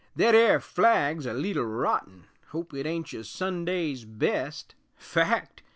Thet 0.17 0.33
air 0.33 0.59
flag's 0.59 1.27
a 1.27 1.33
leetle 1.33 1.63
rotten, 1.63 2.25
Hope 2.47 2.73
it 2.73 2.87
ain't 2.87 3.13
your 3.13 3.23
Sunday's 3.23 4.03
best 4.03 4.73
Fact! 4.95 5.61